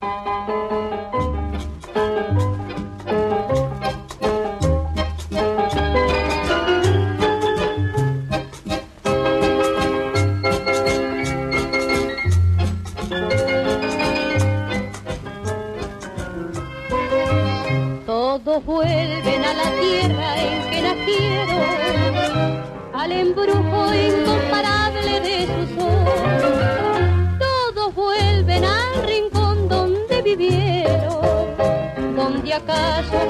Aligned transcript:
Todos 0.00 0.69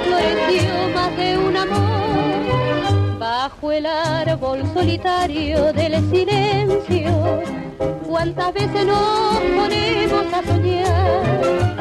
floreció 0.04 0.88
más 0.94 1.16
de 1.16 1.38
un 1.38 1.56
amor. 1.56 3.18
Bajo 3.18 3.72
el 3.72 3.86
árbol 3.86 4.62
solitario 4.74 5.72
del 5.72 5.94
silencio, 6.10 7.42
cuántas 8.08 8.52
veces 8.52 8.86
nos 8.86 9.38
ponemos 9.56 10.32
a 10.32 10.42
soñar 10.42 11.80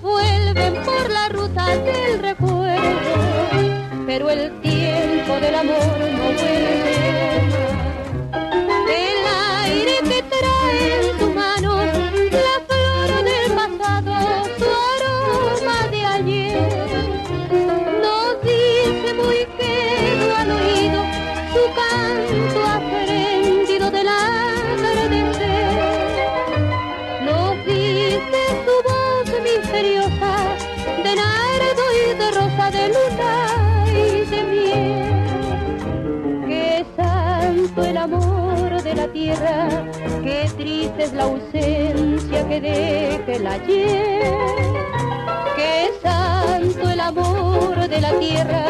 vuelven 0.00 0.74
por 0.84 1.10
la 1.10 1.28
ruta 1.28 1.66
del 1.76 2.18
recuerdo, 2.20 3.10
pero 4.06 4.30
el 4.30 4.60
tiempo 4.60 5.34
del 5.40 5.54
amor 5.54 5.98
no 5.98 6.39
tierra, 39.20 39.68
qué 40.24 40.48
triste 40.56 41.02
es 41.04 41.12
la 41.12 41.24
ausencia 41.24 42.48
que 42.48 42.60
deja 42.60 43.32
el 43.32 43.46
ayer. 43.46 44.72
Qué 45.56 45.90
santo 46.02 46.88
el 46.88 47.00
amor 47.00 47.76
de 47.86 48.00
la 48.00 48.18
tierra, 48.18 48.64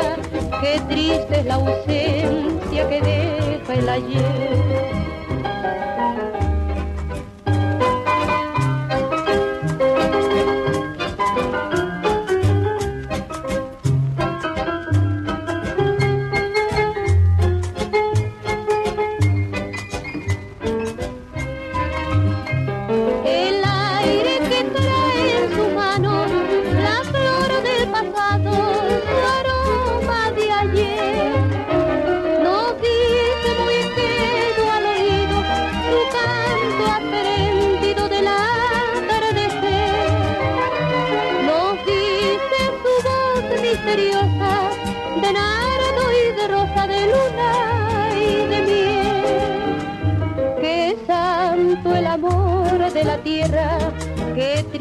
qué 0.61 0.81
triste 0.89 1.41
es 1.41 1.47
la 1.47 1.55
ausencia 1.55 2.89
que 2.89 3.01
deja 3.01 3.75
el 3.75 3.89
ayer. 3.89 4.91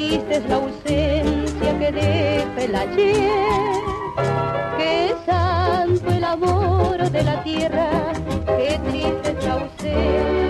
Triste 0.10 0.38
es 0.38 0.46
la 0.50 0.56
ausencia 0.56 1.80
que 1.80 1.92
deja 1.92 2.64
el 2.64 2.76
ayer. 2.76 3.82
Qué 4.78 5.14
santo 5.26 6.12
el 6.12 6.24
amor 6.24 7.10
de 7.12 7.24
la 7.24 7.44
tierra, 7.44 7.90
qué 8.58 8.80
triste 8.90 9.38
es 9.38 9.46
la 9.46 9.54
ausencia. 9.54 10.49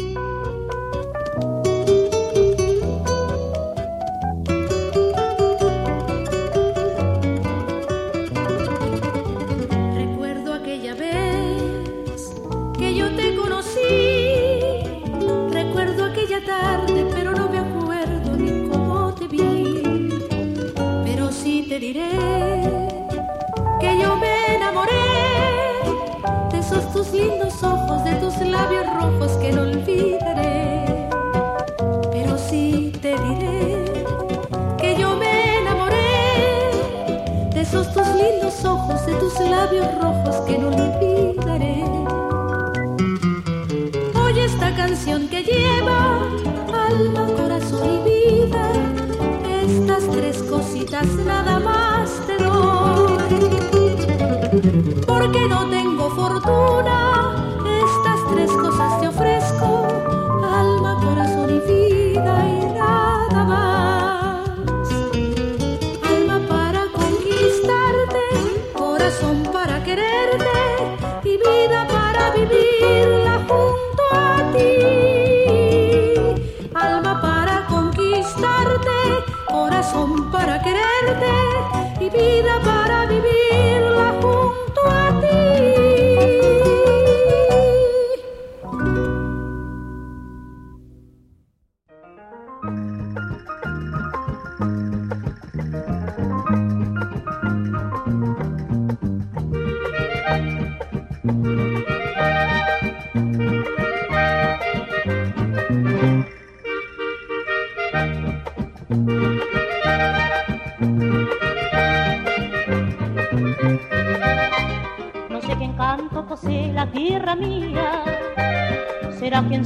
Recuerdo 0.00 0.29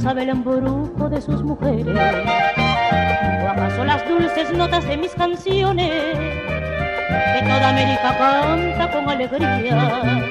sabe 0.05 0.21
el 0.21 0.29
embrujo 0.29 1.09
de 1.09 1.19
sus 1.19 1.41
mujeres. 1.41 2.44
Acaso 3.75 3.85
las 3.87 4.07
dulces 4.07 4.53
notas 4.53 4.87
de 4.87 4.95
mis 4.95 5.11
canciones. 5.11 6.17
Que 6.17 7.41
toda 7.41 7.69
América 7.71 8.17
canta 8.17 8.89
con 8.89 9.09
alegría. 9.09 10.21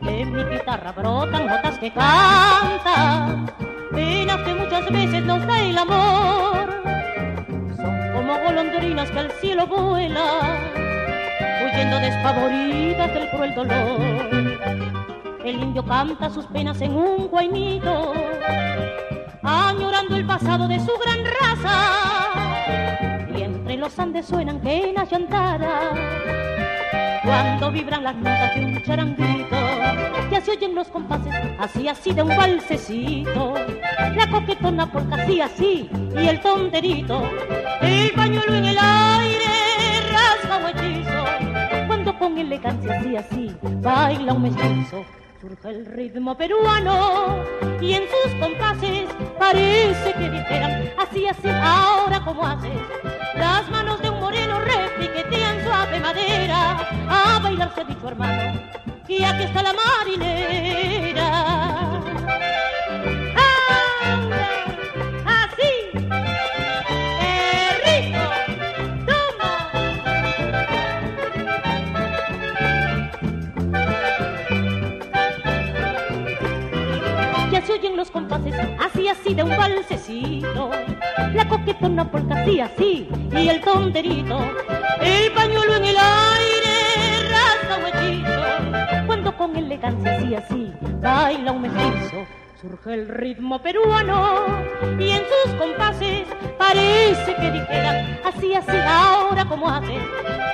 De 0.00 0.24
mi 0.24 0.44
guitarra 0.44 0.92
brotan 0.92 1.46
notas 1.46 1.78
que 1.78 1.92
cantan. 1.92 3.52
Penas 3.92 4.40
que 4.46 4.54
muchas 4.54 4.90
veces 4.90 5.24
nos 5.24 5.46
da 5.46 5.60
el 5.60 5.76
amor. 5.76 6.74
Son 7.76 8.12
como 8.14 8.38
golondrinas 8.38 9.10
que 9.10 9.18
al 9.18 9.30
cielo 9.32 9.66
vuelan 9.66 10.56
huyendo 11.66 11.98
despavoridas 11.98 13.12
del 13.12 13.28
cruel 13.28 13.54
dolor. 13.54 14.00
El 15.44 15.62
indio 15.62 15.84
canta 15.84 16.30
sus 16.30 16.46
penas 16.46 16.80
en 16.80 16.94
un 16.96 17.28
guainito, 17.28 18.14
añorando 19.42 20.16
el 20.16 20.24
pasado 20.24 20.66
de 20.66 20.80
su 20.80 20.92
gran 21.04 21.24
raza. 21.26 21.97
Y 23.78 23.80
los 23.80 23.96
Andes 23.96 24.26
suenan 24.26 24.60
quenas 24.60 25.08
llantadas, 25.08 25.96
cuando 27.22 27.70
vibran 27.70 28.02
las 28.02 28.16
notas 28.16 28.56
de 28.56 28.64
un 28.64 28.82
charanguito. 28.82 29.56
Ya 30.32 30.40
se 30.40 30.50
oyen 30.50 30.74
los 30.74 30.88
compases, 30.88 31.32
así 31.60 31.86
así 31.86 32.12
de 32.12 32.22
un 32.22 32.36
balsecito. 32.36 33.54
La 34.16 34.28
coquetona 34.28 34.90
polca 34.90 35.22
así 35.22 35.40
así, 35.40 35.90
y 36.12 36.26
el 36.26 36.40
tonterito. 36.40 37.22
El 37.80 38.10
pañuelo 38.16 38.52
en 38.52 38.64
el 38.64 38.78
aire 38.80 40.10
rasga 40.10 40.56
un 40.56 40.66
hechizo 40.76 41.86
cuando 41.86 42.18
con 42.18 42.36
elegancia 42.36 42.98
así 42.98 43.16
así 43.16 43.56
baila 43.80 44.32
un 44.32 44.42
mestizo. 44.42 45.04
Surge 45.40 45.68
el 45.68 45.86
ritmo 45.86 46.36
peruano 46.36 47.44
y 47.80 47.92
en 47.92 48.02
sus 48.08 48.34
compases 48.40 49.08
parece 49.38 50.12
que 50.14 50.30
dijeran 50.30 50.90
así 50.98 51.28
así 51.28 51.48
ahora 51.48 52.20
como 52.24 52.44
haces. 52.44 52.72
Las 53.38 53.70
manos 53.70 54.00
de 54.02 54.10
un 54.10 54.20
moreno 54.20 54.60
repiquetean 54.60 55.62
suave 55.64 56.00
madera. 56.00 56.88
A 57.08 57.38
bailar 57.40 57.72
se 57.74 57.84
dicho 57.84 58.08
hermano 58.08 58.60
y 59.06 59.22
aquí 59.24 59.44
está 59.44 59.62
la 59.62 59.72
marinera. 59.72 61.58
Se 77.66 77.72
oyen 77.74 77.96
los 77.98 78.10
compases, 78.10 78.54
así 78.80 79.08
así 79.08 79.34
de 79.34 79.42
un 79.42 79.50
que 81.68 81.74
con 81.80 81.92
una 81.92 82.10
polca 82.10 82.34
así, 82.34 82.60
así, 82.60 83.08
y 83.30 83.48
el 83.48 83.60
tonterito, 83.60 84.38
el 85.02 85.30
pañuelo 85.32 85.76
en 85.76 85.84
el 85.84 85.96
aire, 85.98 87.28
raza 87.30 87.78
huechito, 87.84 89.06
cuando 89.06 89.36
con 89.36 89.54
elegancia 89.54 90.16
así, 90.16 90.34
así, 90.34 90.72
baila 91.02 91.52
un 91.52 91.62
mestizo. 91.62 92.26
Surge 92.58 92.94
el 92.94 93.08
ritmo 93.08 93.60
peruano 93.60 94.46
y 94.98 95.10
en 95.10 95.22
sus 95.28 95.54
compases 95.54 96.26
parece 96.58 97.36
que 97.36 97.50
dijeran 97.52 98.18
así, 98.24 98.54
así, 98.54 98.76
ahora 98.88 99.44
como 99.44 99.68
hacen. 99.68 100.02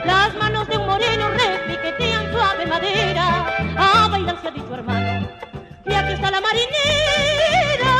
Las 0.04 0.34
manos 0.34 0.68
de 0.68 0.76
un 0.76 0.86
moreno 0.86 1.28
repiquetean 1.28 2.30
suave 2.32 2.66
madera. 2.66 3.46
A 3.78 4.08
bailar 4.08 4.36
se 4.42 4.48
ha 4.48 4.74
hermano, 4.74 5.28
y 5.86 5.94
aquí 5.94 6.12
está 6.12 6.30
la 6.30 6.40
marinera. 6.40 7.93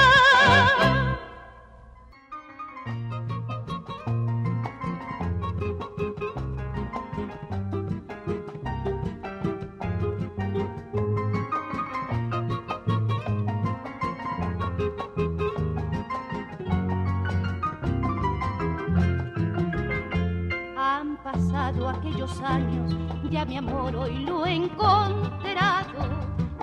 olvidado 21.75 21.88
aquellos 21.88 22.40
años, 22.40 22.95
ya 23.31 23.45
mi 23.45 23.57
amor 23.57 23.95
hoy 23.97 24.19
lo 24.21 24.47
he 24.47 24.54
encontrado 24.54 26.09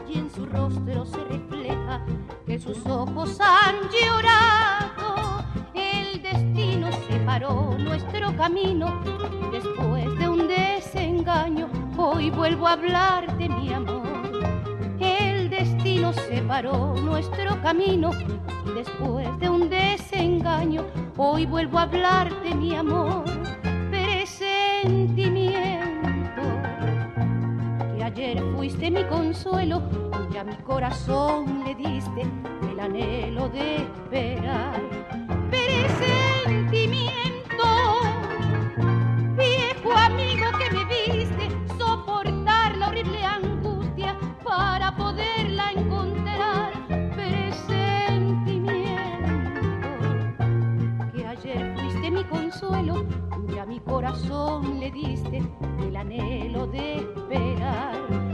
y 0.07 0.19
en 0.19 0.29
su 0.29 0.45
rostro 0.45 1.05
se 1.05 1.23
refleja 1.25 2.01
que 2.45 2.59
sus 2.59 2.85
ojos 2.85 3.37
han 3.39 3.75
llorado. 3.89 5.43
El 5.73 6.21
destino 6.21 6.89
separó 7.09 7.75
nuestro 7.77 8.35
camino 8.35 9.01
después 9.51 10.17
de 10.17 10.29
un 10.29 10.47
desengaño. 10.47 11.69
Hoy 11.97 12.29
vuelvo 12.29 12.67
a 12.67 12.73
hablar 12.73 13.37
de 13.37 13.49
mi 13.49 13.73
amor. 13.73 14.01
El 14.99 15.49
destino 15.49 16.13
separó 16.13 16.95
nuestro 16.95 17.61
camino 17.61 18.11
después 18.75 19.27
de 19.39 19.49
un 19.49 19.69
desengaño. 19.69 20.85
Hoy 21.17 21.45
vuelvo 21.45 21.79
a 21.79 21.83
hablar 21.83 22.41
de 22.43 22.55
mi 22.55 22.75
amor 22.75 23.40
sentimiento, 24.81 26.41
que 27.95 28.03
ayer 28.03 28.43
fuiste 28.55 28.89
mi 28.89 29.03
consuelo 29.05 29.81
y 30.33 30.37
a 30.37 30.43
mi 30.43 30.55
corazón 30.57 31.63
le 31.63 31.75
diste 31.75 32.25
el 32.71 32.79
anhelo 32.79 33.49
de 33.49 33.75
esperar. 33.77 35.00
consuelo 52.61 53.05
a 53.59 53.65
mi 53.65 53.79
corazón 53.79 54.79
le 54.79 54.91
diste 54.91 55.41
el 55.79 55.95
anhelo 55.95 56.67
de 56.67 56.97
esperar. 56.97 58.30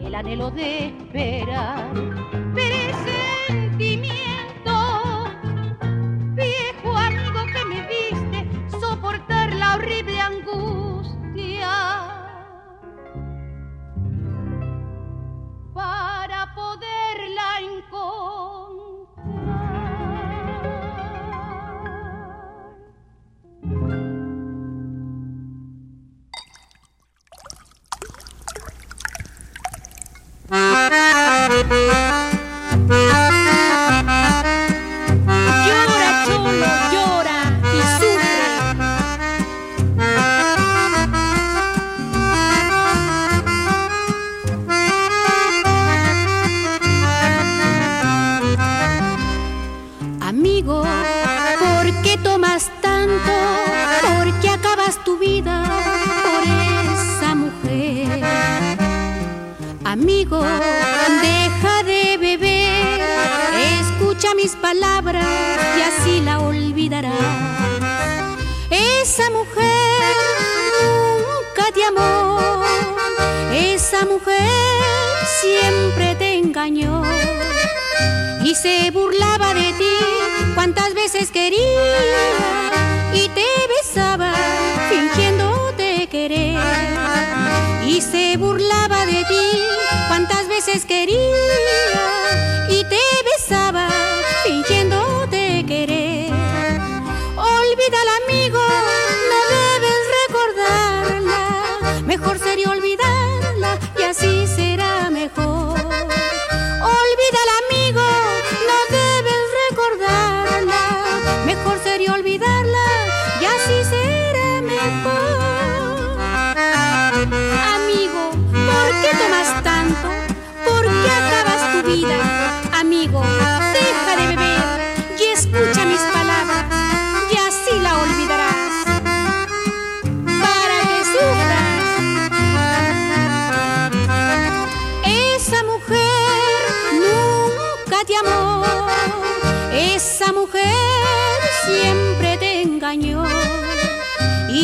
el 0.00 0.14
anhelo 0.14 0.50
de 0.50 0.88
esperar. 0.88 2.43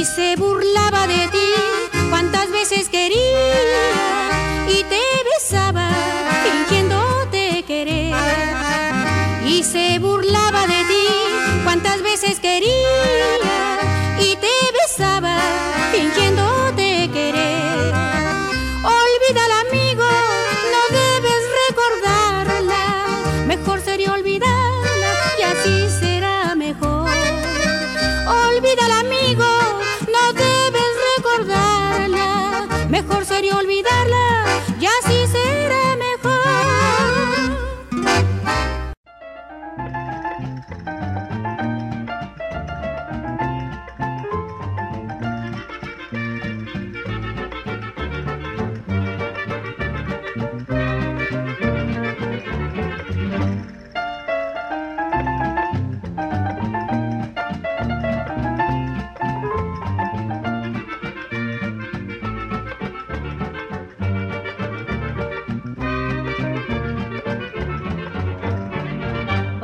y 0.01 0.05
se 0.07 0.35
burla 0.37 0.90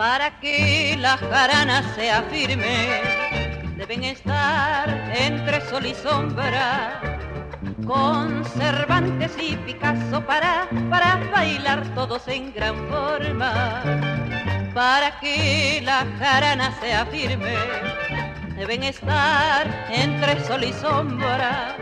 Para 0.08 0.38
que 0.38 0.96
la 1.00 1.16
jarana 1.16 1.82
sea 1.96 2.22
firme, 2.30 3.02
deben 3.76 4.04
estar 4.04 4.88
entre 5.12 5.60
sol 5.62 5.84
y 5.84 5.94
sombra, 5.94 7.00
con 7.84 8.44
Cervantes 8.44 9.32
y 9.36 9.56
Picasso 9.56 10.24
para, 10.24 10.68
para 10.88 11.16
bailar 11.34 11.82
todos 11.96 12.28
en 12.28 12.54
gran 12.54 12.76
forma. 12.88 13.82
Para 14.72 15.18
que 15.18 15.82
la 15.82 16.06
jarana 16.20 16.70
sea 16.80 17.04
firme, 17.06 17.56
deben 18.56 18.84
estar 18.84 19.66
entre 19.90 20.38
sol 20.44 20.62
y 20.62 20.72
sombra, 20.74 21.76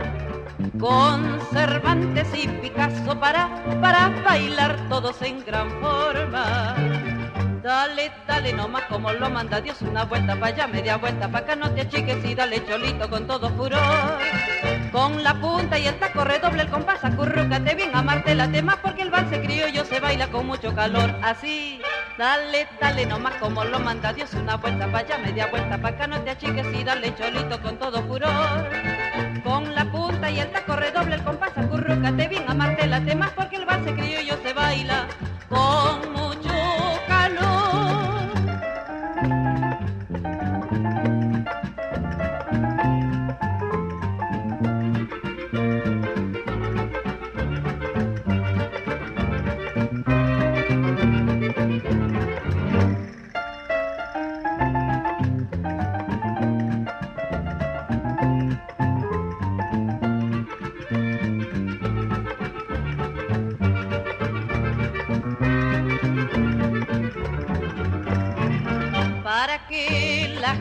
con 0.81 1.38
Cervantes 1.52 2.28
y 2.33 2.49
Picasso 2.49 3.21
para, 3.21 3.50
para 3.83 4.09
bailar 4.25 4.78
todos 4.88 5.21
en 5.21 5.45
gran 5.45 5.69
forma. 5.83 6.75
Dale, 7.64 8.12
dale 8.26 8.52
nomás 8.52 8.83
como 8.90 9.11
lo 9.11 9.30
manda 9.30 9.59
Dios, 9.59 9.80
una 9.80 10.04
vuelta 10.04 10.35
para 10.38 10.49
allá, 10.49 10.66
media 10.66 10.99
vuelta 10.99 11.28
para 11.28 11.47
acá, 11.47 11.56
no 11.56 11.71
te 11.71 11.80
achiques 11.80 12.23
y 12.23 12.35
dale 12.35 12.62
cholito 12.66 13.09
con 13.09 13.26
todo 13.26 13.49
furor. 13.49 14.18
Con 14.92 15.25
la 15.25 15.33
punta 15.33 15.78
y 15.78 15.87
el 15.87 15.99
taco 15.99 16.25
redoble 16.25 16.64
el 16.64 16.68
compás, 16.68 17.02
acurrúcate 17.02 17.75
bien, 17.75 17.88
amarte 17.94 18.35
la 18.35 18.52
tema 18.52 18.78
porque 18.83 19.00
el 19.00 19.11
vals 19.11 19.30
criollo 19.30 19.83
se 19.87 19.99
baila 19.99 20.28
con 20.28 20.47
mucho 20.47 20.75
calor. 20.75 21.11
Así, 21.23 21.80
dale, 22.18 22.68
dale 22.83 23.06
nomás 23.06 23.37
como 23.37 23.64
lo 23.64 23.78
manda 23.78 24.12
Dios, 24.12 24.35
una 24.35 24.59
vuelta 24.59 24.85
para 24.85 24.99
allá, 24.99 25.18
media 25.25 25.47
vuelta 25.47 25.78
para 25.78 25.94
acá, 25.97 26.06
no 26.06 26.21
te 26.21 26.33
achiques 26.33 26.66
y 26.71 26.85
dale 26.85 27.14
cholito 27.14 27.62
con 27.62 27.78
todo 27.78 28.02
furor. 28.02 28.68
Con 29.42 29.75
la 29.75 29.87
punta 29.87 30.30
y 30.30 30.38
el 30.38 30.52
taco 30.52 30.76
redoble 30.76 31.14
el 31.14 31.23
compás, 31.23 31.56
acurrúcate 31.56 32.28
bien, 32.28 32.44
amarte 32.47 32.87
la 32.87 33.00
tema 33.00 33.33
porque 33.35 33.54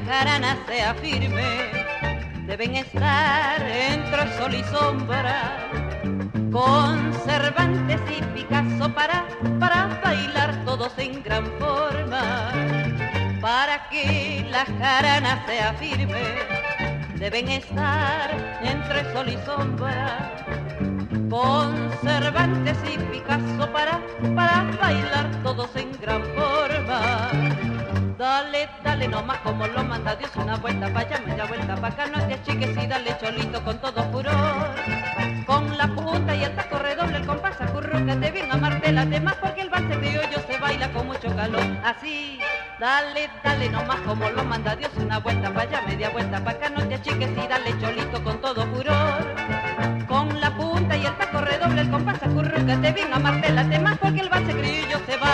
la 0.06 0.58
sea 0.68 0.94
firme, 0.96 1.72
deben 2.48 2.76
estar 2.76 3.62
entre 3.62 4.38
sol 4.38 4.54
y 4.54 4.64
sombra, 4.64 5.70
con 6.52 7.14
Cervantes 7.26 8.02
y 8.10 8.22
Picasso 8.34 8.94
para, 8.94 9.26
para 9.60 10.00
bailar 10.04 10.66
todos 10.66 10.92
en 10.98 11.22
gran 11.24 11.46
forma. 11.60 12.52
Para 13.42 13.90
que 13.90 14.46
la 14.50 14.66
jarana 14.66 15.46
sea 15.46 15.74
firme, 15.74 16.24
deben 17.16 17.50
estar 17.50 18.32
entre 18.64 19.14
sol 19.14 19.28
y 19.30 19.38
sombra, 19.46 20.32
con 21.30 21.92
Cervantes 22.02 22.78
y 22.92 22.98
Picasso 23.12 23.72
para, 23.72 24.02
para 24.36 24.64
bailar 24.82 25.30
todos 25.44 25.76
en 25.76 25.92
gran 26.00 26.24
forma 26.36 26.63
Dale, 28.84 29.08
nomás 29.08 29.40
como 29.40 29.68
lo 29.68 29.84
manda 29.84 30.16
Dios, 30.16 30.32
una 30.36 30.56
vuelta 30.58 30.88
para 30.88 31.08
allá, 31.08 31.22
media 31.26 31.46
vuelta 31.46 31.76
para 31.76 31.94
acá, 31.94 32.06
no 32.08 32.26
te 32.28 32.34
achiques 32.36 32.78
y 32.78 32.88
dale 32.88 33.18
cholito 33.20 33.64
con 33.64 33.78
todo 33.80 34.04
furor. 34.12 34.76
Con 35.46 35.78
la 35.78 35.88
punta 35.88 36.36
y 36.36 36.44
el 36.44 36.56
taco 36.56 36.80
redoble, 36.80 37.18
el 37.18 37.26
compás, 37.26 37.60
acurrúcate 37.60 38.32
bien, 38.32 38.52
amarte 38.52 38.92
las 38.92 39.10
demás, 39.10 39.36
porque 39.42 39.62
el 39.62 39.70
vals 39.70 39.98
criollo 39.98 40.40
se 40.48 40.58
baila 40.60 40.90
con 40.94 41.08
mucho 41.08 41.36
calor. 41.36 41.64
Así, 41.84 42.40
dale, 42.80 43.30
dale 43.44 43.70
nomás 43.70 44.00
como 44.02 44.30
lo 44.30 44.44
manda 44.46 44.76
Dios, 44.76 44.92
una 44.98 45.20
vuelta 45.20 45.50
para 45.50 45.64
allá, 45.64 45.82
media 45.88 46.10
vuelta 46.10 46.40
para 46.44 46.58
acá, 46.58 46.70
no 46.70 46.88
te 46.88 46.96
achiques 46.96 47.32
y 47.32 47.48
dale 47.48 47.78
cholito 47.82 48.24
con 48.24 48.40
todo 48.40 48.66
furor. 48.68 50.06
Con 50.08 50.40
la 50.40 50.52
punta 50.56 50.96
y 50.96 51.06
el 51.06 51.18
taco 51.18 51.42
redoble, 51.42 51.82
el 51.82 51.92
compás, 51.92 52.24
acurrúcate 52.24 52.92
bien, 52.94 53.14
amarte 53.14 53.52
las 53.52 53.68
demás, 53.68 53.98
porque 54.00 54.22
el 54.22 54.30
vals 54.30 54.48
criollo 54.48 55.00
se 55.06 55.18
baila 55.18 55.33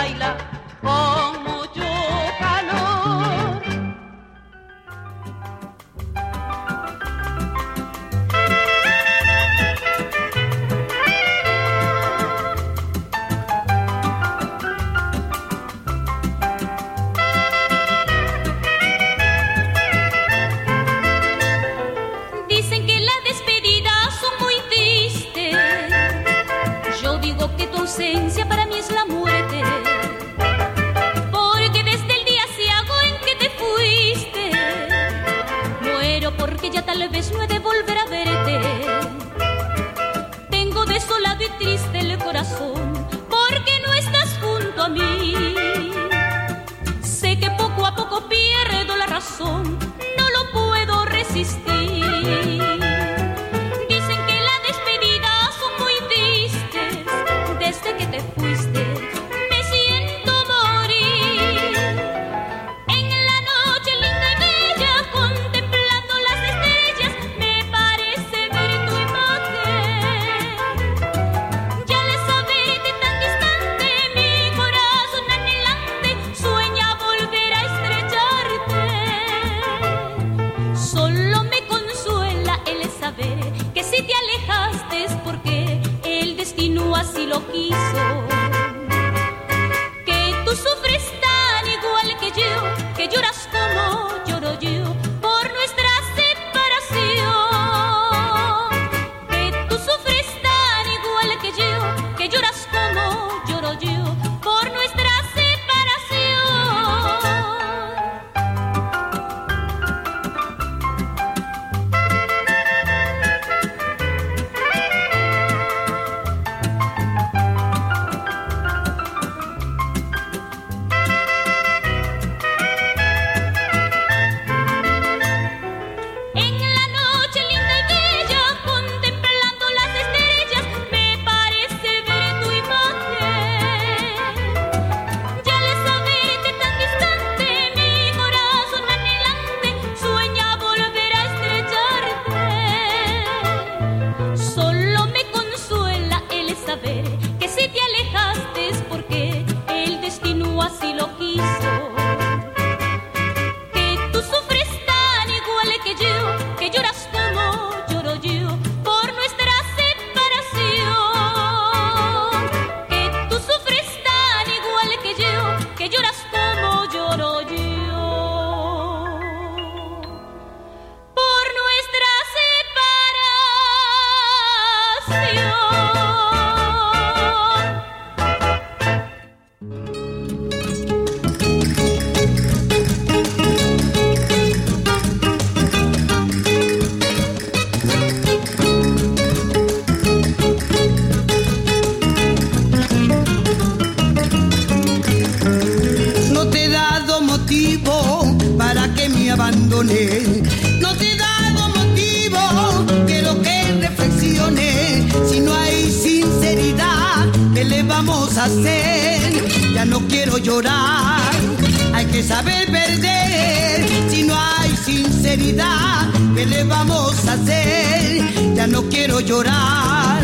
ya 218.59 218.67
no 218.67 218.83
quiero 218.89 219.21
llorar. 219.21 220.21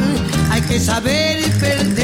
Hay 0.51 0.61
que 0.63 0.77
saber 0.77 1.41
que 1.57 1.94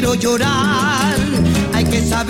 quiero 0.00 0.14
llorar. 0.14 1.14
Hay 1.74 1.84
que 1.84 2.00
saber. 2.00 2.29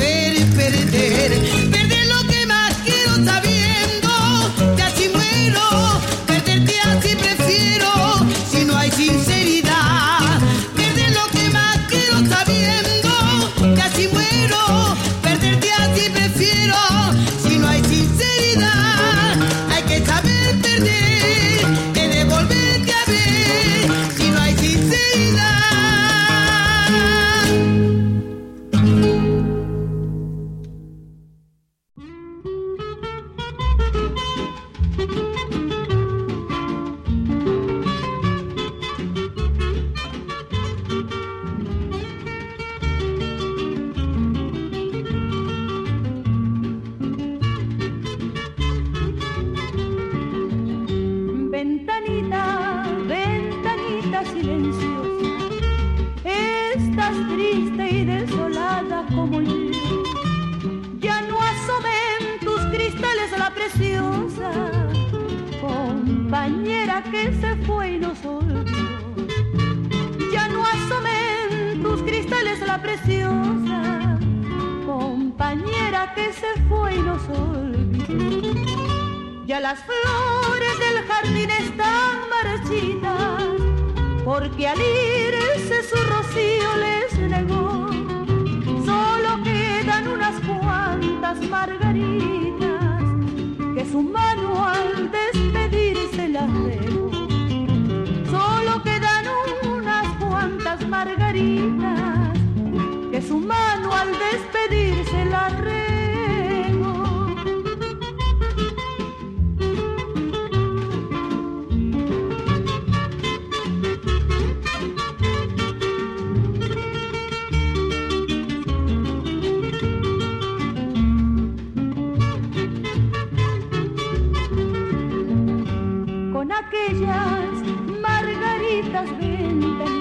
aquellas 126.61 127.53
margaritas 128.01 129.09
venden, 129.19 129.95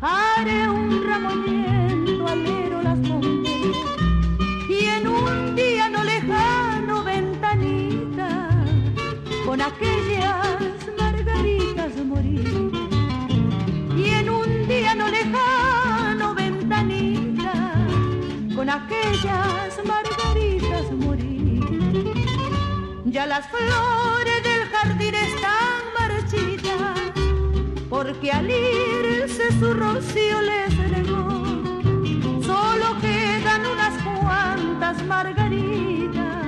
Haré 0.00 0.68
un 0.68 1.04
ramoniento, 1.06 2.26
alero 2.26 2.82
las 2.82 2.98
monterías 2.98 3.76
y 4.68 4.84
en 4.86 5.06
un 5.06 5.54
día 5.54 5.88
no 5.88 6.02
lejano 6.02 7.04
ventanita 7.04 8.48
con 9.46 9.60
aquellas 9.60 10.72
margaritas 10.98 11.92
morir. 12.04 12.72
Y 13.96 14.08
en 14.20 14.30
un 14.30 14.66
día 14.66 14.94
no 14.94 15.06
lejano 15.08 16.34
ventanita 16.34 17.52
con 18.56 18.68
aquellas 18.68 19.78
margaritas 19.86 20.90
morir. 20.92 22.12
Ya 23.04 23.26
las 23.26 23.46
flores 23.48 24.11
porque 28.02 28.32
al 28.32 28.50
irse 28.50 29.52
su 29.60 29.72
rocío 29.74 30.42
les 30.42 30.76
regó. 30.90 31.28
Solo 32.42 32.98
quedan 33.00 33.64
unas 33.64 33.94
cuantas 34.02 35.04
margaritas 35.06 36.46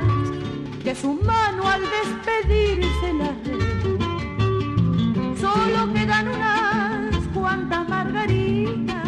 que 0.83 0.95
su 0.97 1.13
mano 1.15 1.69
al 1.69 1.83
despedirse 1.97 3.15
las 3.15 3.37
regó. 3.47 4.09
Solo 5.41 5.93
quedan 5.93 6.29
unas 6.29 7.29
cuantas 7.33 7.89
margaritas 7.89 9.05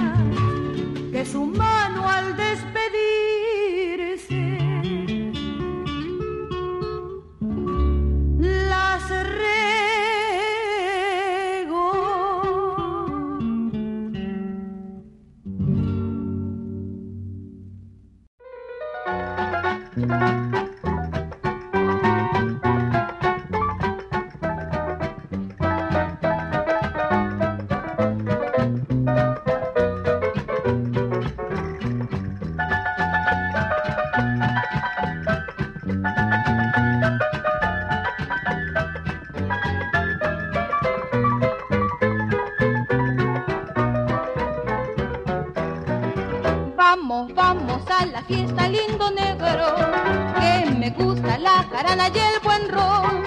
que 1.10 1.24
su 1.24 1.46
mano 1.46 2.08
al 2.08 2.26
despedirse 2.26 2.45
Vamos, 46.96 47.34
vamos 47.34 47.82
a 47.90 48.06
la 48.06 48.22
fiesta, 48.22 48.68
lindo 48.68 49.10
negro, 49.10 49.74
que 50.40 50.70
me 50.74 50.90
gusta 50.90 51.38
la 51.38 51.62
jarana 51.70 52.08
y 52.08 52.18
el 52.18 52.40
buen 52.42 52.68
ron. 52.70 53.22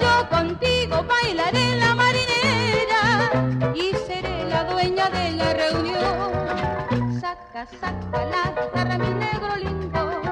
Yo 0.00 0.28
contigo 0.30 1.04
bailaré 1.04 1.76
la 1.76 1.94
marinera 1.96 3.74
y 3.74 3.92
seré 4.06 4.44
la 4.48 4.64
dueña 4.64 5.10
de 5.10 5.32
la 5.32 5.52
reunión. 5.52 7.20
Saca, 7.20 7.66
saca 7.80 8.24
la 8.24 8.62
guitarra, 8.62 8.98
mi 8.98 9.10
negro 9.14 9.56
lindo, 9.56 10.22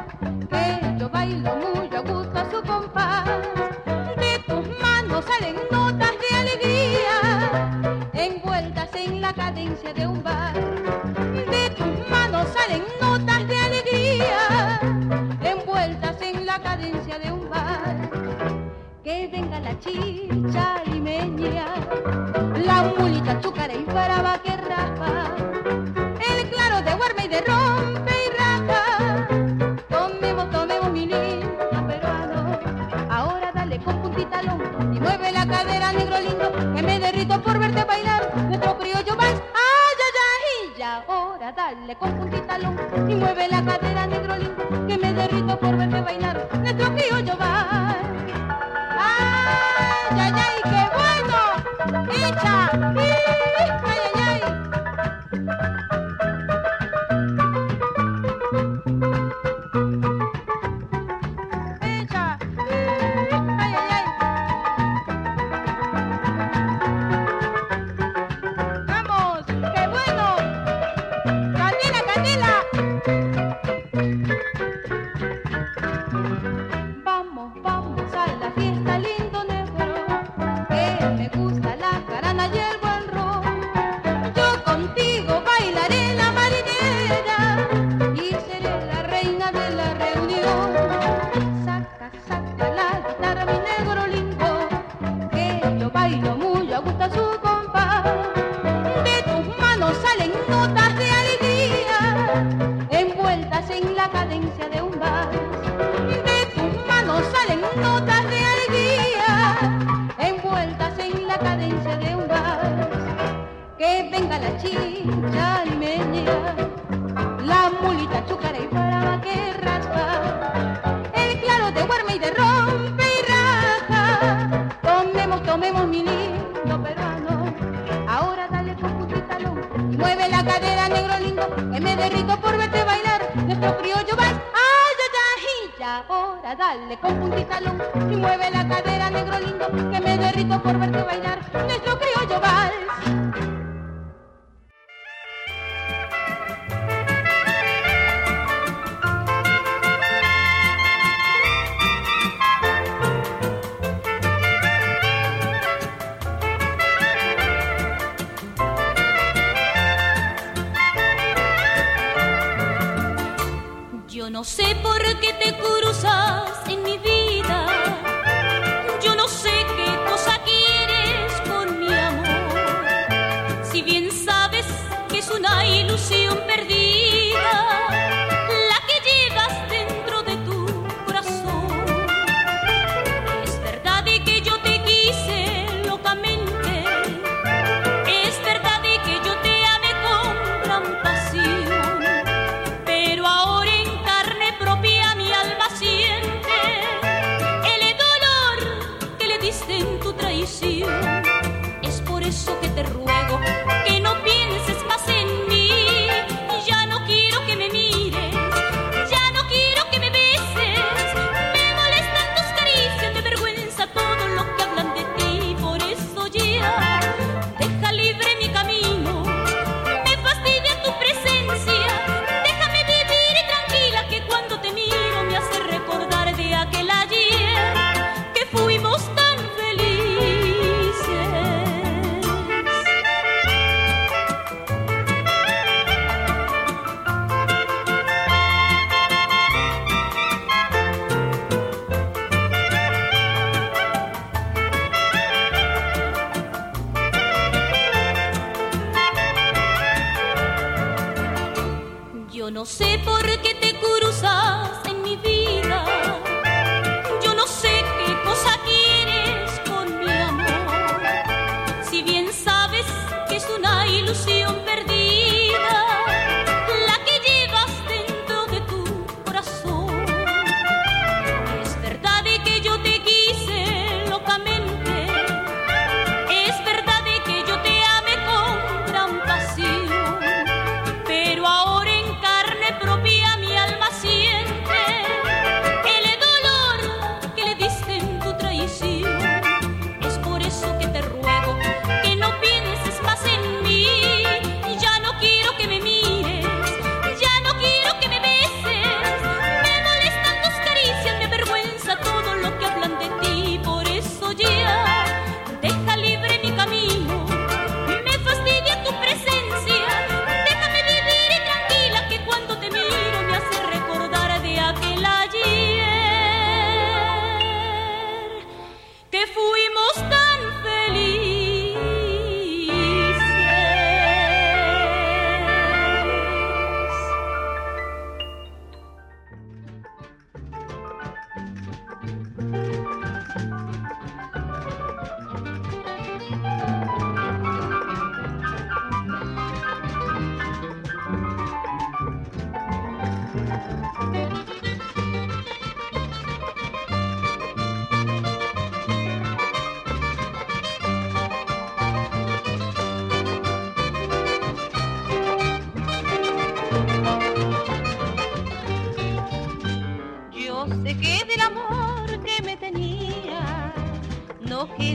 que 0.49 0.97
yo 0.97 1.09
bailo 1.09 1.57
muy 1.57 1.89
a 1.95 2.01
gusto 2.01 2.39
a 2.39 2.51
su 2.53 2.63
compás. 2.63 3.27
De 4.17 4.39
tus 4.47 4.79
manos 4.79 5.25
salen 5.25 5.57
notas 5.73 6.13
de 6.23 6.37
alegría, 6.39 8.09
envueltas 8.13 8.95
en 8.95 9.21
la 9.21 9.33
cadencia 9.35 9.93
de 9.93 10.07
un 10.07 10.23
bar. 10.23 10.90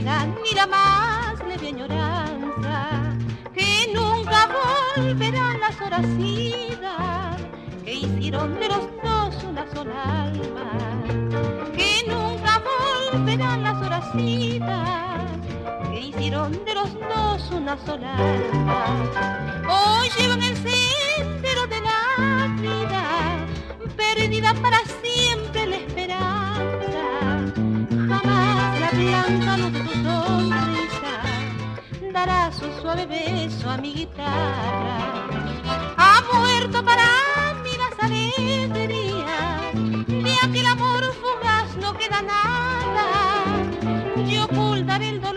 soledad 0.06 0.26
ni 0.44 0.52
la 0.54 0.66
más 0.66 1.38
leve 1.46 1.68
añoranza, 1.68 3.16
que 3.54 3.90
nunca 3.92 4.48
volverán 4.96 5.60
las 5.60 5.80
horas 5.80 6.06
idas 6.18 7.36
que 7.84 7.94
hicieron 7.94 8.58
de 8.60 8.68
los 8.68 8.88
dos 9.02 9.44
una 9.44 9.66
sola 9.74 10.22
alma, 10.22 10.70
que 11.76 12.04
nunca 12.06 12.62
volverán 13.12 13.62
las 13.62 13.82
horas 13.82 14.04
idas 14.14 15.30
que 15.90 16.00
hicieron 16.00 16.52
de 16.64 16.74
los 16.74 16.92
dos 16.94 17.50
una 17.50 17.76
sola 17.84 18.14
alma. 18.16 19.10
Hoy 19.68 20.08
llevan 20.18 20.42
el 20.42 20.56
sendero 20.56 21.66
de 21.66 21.80
la 21.80 22.56
vida, 22.60 23.02
perdida 23.96 24.54
para 24.54 24.85
tu 32.66 32.80
suave 32.80 33.06
beso 33.06 33.70
a 33.70 33.76
mi 33.76 33.92
guitarra. 33.94 35.26
Ha 35.96 36.22
muerto 36.32 36.84
para 36.84 37.06
mí 37.62 37.70
las 37.78 37.98
alegrías, 38.04 39.74
de 40.24 40.34
aquel 40.42 40.66
amor 40.66 41.02
fugaz 41.20 41.76
no 41.76 41.94
queda 41.94 42.22
nada. 42.22 43.06
Yo 44.28 44.44
ocultaré 44.44 45.10
el 45.10 45.20
dolor 45.20 45.35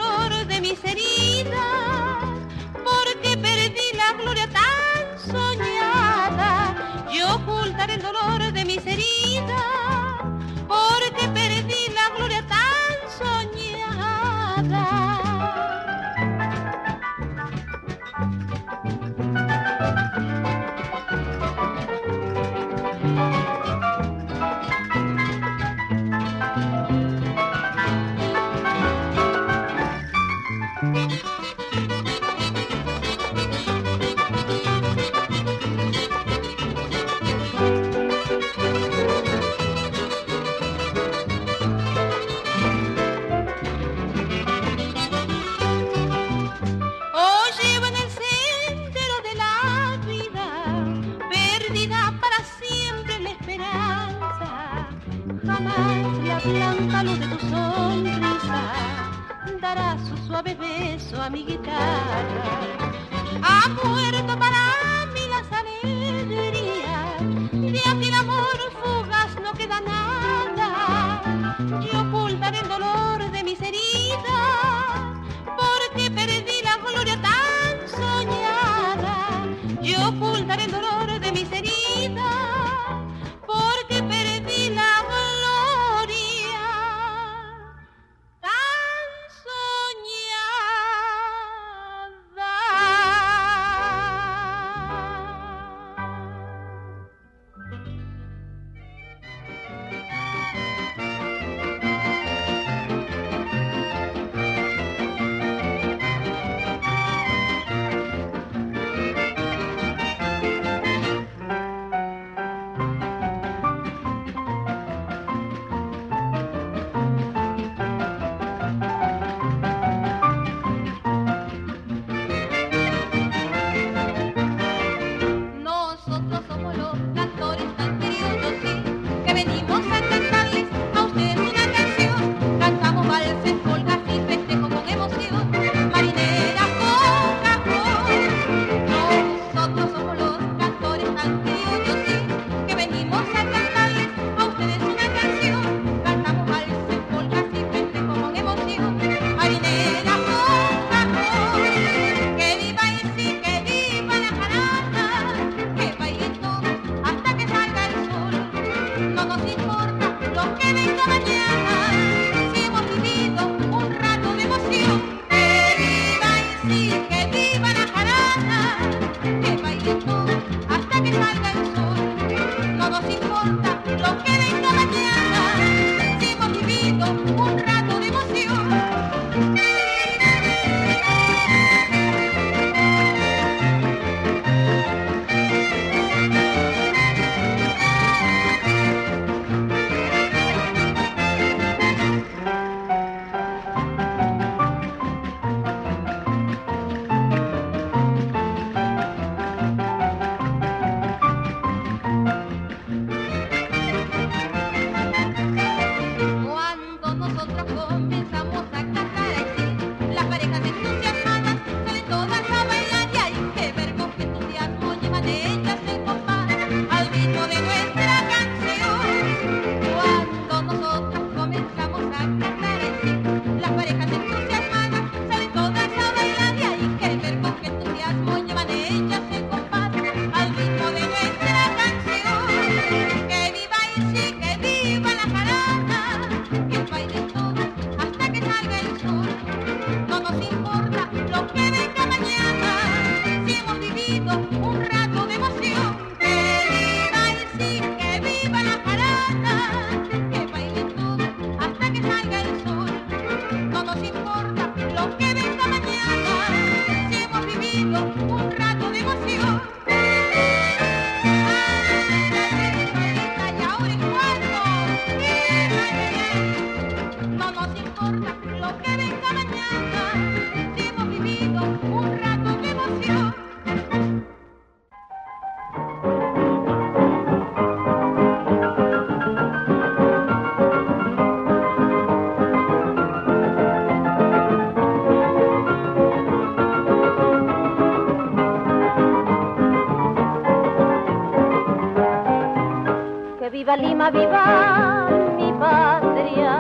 avivar 294.10 295.12
mi 295.38 295.54
patria, 295.54 296.54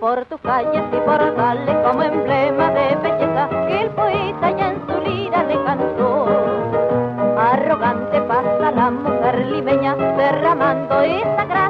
Por 0.00 0.24
tus 0.24 0.40
calles 0.40 0.84
y 0.92 0.96
por 1.08 1.34
calles 1.36 1.76
como 1.84 2.02
emblema 2.02 2.70
de 2.70 2.96
belleza 2.96 3.48
que 3.48 3.80
el 3.82 3.90
poeta 3.90 4.50
ya 4.58 4.70
en 4.70 4.82
su 4.88 4.94
lira 5.08 5.44
le 5.44 5.62
cantó. 5.64 6.26
Arrogante 7.38 8.20
pasa 8.22 8.72
la 8.72 8.90
mujer 8.90 9.46
limeña 9.46 9.94
derramando 9.94 11.00
esa 11.02 11.44
gran 11.44 11.67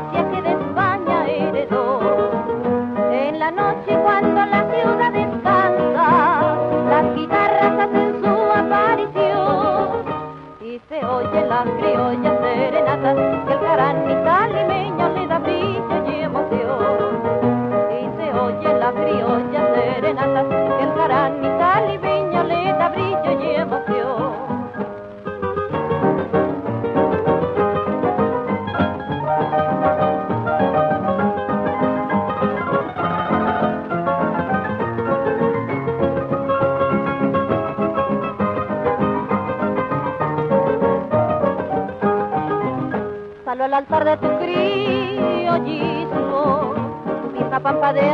de 47.98 48.10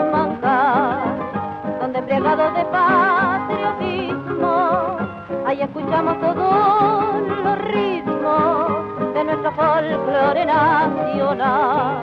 Amanca, 0.00 0.58
donde 1.80 1.98
embriagados 1.98 2.54
de 2.54 2.64
patriotismo, 2.76 4.52
ahí 5.46 5.62
escuchamos 5.62 6.18
todos 6.20 7.22
los 7.44 7.58
ritmos 7.72 9.14
de 9.14 9.24
nuestro 9.24 9.52
folclore 9.52 10.44
nacional. 10.46 11.96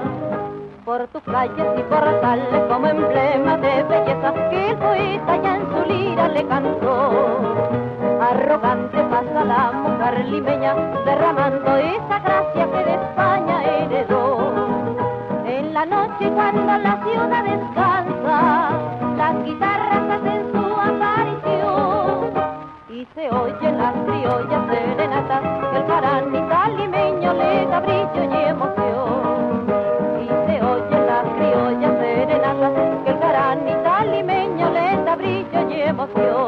Por 0.86 1.08
tus 1.08 1.24
calles 1.24 1.68
y 1.80 1.84
portales 1.84 2.62
como 2.70 2.88
emblema 2.88 3.58
de 3.58 3.84
belleza 3.84 4.34
que 4.52 4.70
el 4.70 4.78
poeta 4.78 5.38
ya 5.42 5.56
en 5.56 5.64
su 5.72 5.80
lira 5.92 6.28
le 6.28 6.46
cantó. 6.46 6.96
Arrogante 8.22 9.04
pasa 9.04 9.44
la 9.46 9.72
mujer 9.72 10.26
limeña 10.26 10.76
derramando 11.06 11.45
emoción. 36.06 36.45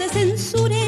Aunque 0.00 0.08
todos 0.08 0.83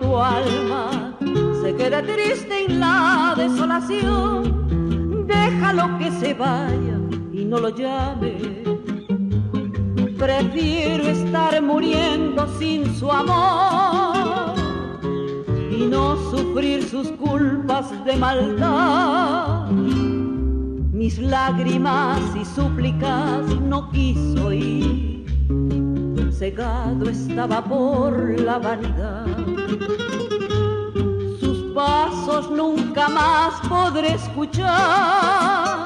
tu 0.00 0.16
alma 0.16 1.16
se 1.62 1.74
quede 1.76 2.02
triste 2.02 2.64
en 2.66 2.80
la 2.80 3.34
desolación, 3.36 5.26
déjalo 5.26 5.98
que 5.98 6.10
se 6.10 6.34
vaya 6.34 6.98
y 7.32 7.44
no 7.44 7.58
lo 7.58 7.68
llames. 7.70 8.42
Prefiero 10.18 11.04
estar 11.04 11.60
muriendo 11.62 12.46
sin 12.58 12.94
su 12.94 13.10
amor 13.10 14.54
y 15.70 15.86
no 15.86 16.16
sufrir 16.30 16.82
sus 16.84 17.08
culpas 17.12 17.90
de 18.04 18.16
maldad. 18.16 19.70
Mis 20.92 21.18
lágrimas 21.18 22.20
y 22.40 22.44
súplicas 22.44 23.44
no 23.60 23.90
quiso 23.90 24.46
oír, 24.46 25.26
cegado 26.30 27.08
estaba 27.10 27.62
por 27.64 28.40
la 28.40 28.58
vanidad. 28.58 29.21
Pasos 31.84 32.48
nunca 32.48 33.08
más 33.08 33.54
podré 33.68 34.14
escuchar. 34.14 35.84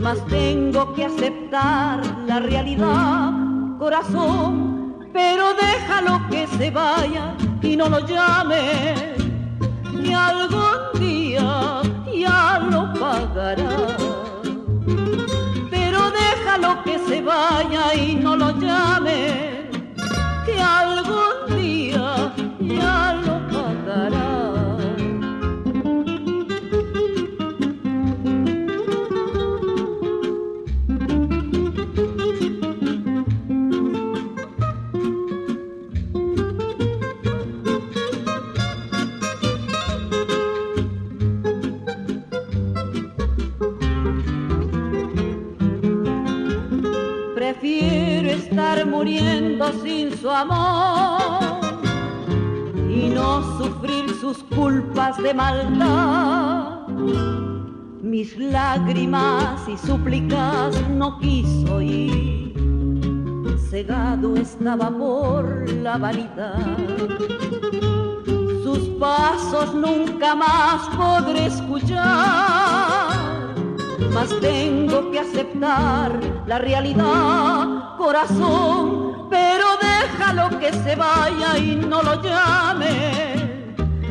Mas 0.00 0.24
tengo 0.26 0.94
que 0.94 1.06
aceptar 1.06 2.00
la 2.28 2.38
realidad, 2.38 3.32
corazón, 3.76 5.08
pero 5.12 5.52
déjalo 5.54 6.20
que 6.30 6.46
se 6.46 6.70
vaya 6.70 7.34
y 7.60 7.74
no 7.74 7.88
lo 7.88 8.06
llame, 8.06 8.94
y 10.00 10.12
algún 10.12 10.80
día 11.00 11.82
ya 12.14 12.60
lo 12.70 12.92
pagará. 12.92 13.96
Pero 15.70 16.00
déjalo 16.22 16.84
que 16.84 17.00
se 17.00 17.20
vaya 17.20 17.94
y 17.96 18.14
no 18.14 18.36
lo 18.36 18.50
llame, 18.60 19.43
de 55.24 55.32
maldad. 55.32 56.86
Mis 58.02 58.36
lágrimas 58.36 59.66
y 59.66 59.76
súplicas 59.78 60.76
no 60.90 61.18
quiso 61.18 61.76
oír, 61.76 62.54
cegado 63.70 64.36
estaba 64.36 64.90
por 64.90 65.68
la 65.70 65.96
vanidad. 65.96 66.76
Sus 68.62 68.80
pasos 69.00 69.74
nunca 69.74 70.34
más 70.34 70.88
podré 70.94 71.46
escuchar 71.46 73.24
mas 74.14 74.30
tengo 74.40 75.10
que 75.10 75.18
aceptar 75.18 76.20
la 76.46 76.58
realidad, 76.58 77.96
corazón, 77.98 79.26
pero 79.28 79.64
déjalo 79.82 80.56
que 80.60 80.72
se 80.72 80.94
vaya 80.94 81.58
y 81.58 81.74
no 81.74 82.00
lo 82.00 82.22
llame, 82.22 83.33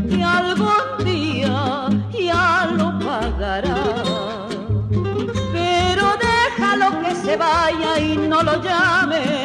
que 0.09 0.23
algún 0.23 1.05
día 1.05 1.87
ya 2.11 2.71
lo 2.77 2.99
pagará. 2.99 3.83
Pero 5.51 6.05
déjalo 6.27 7.01
que 7.01 7.15
se 7.15 7.37
vaya 7.37 7.99
y 7.99 8.17
no 8.17 8.43
lo 8.43 8.61
llame, 8.61 9.42